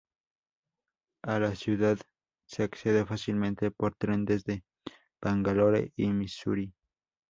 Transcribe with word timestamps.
A 1.21 1.37
la 1.39 1.53
ciudad 1.53 1.99
se 2.47 2.63
accede 2.63 3.05
fácilmente 3.05 3.69
por 3.69 3.93
tren 3.93 4.25
desde 4.25 4.63
Bangalore 5.21 5.93
y 5.95 6.07
Mysore. 6.07 6.73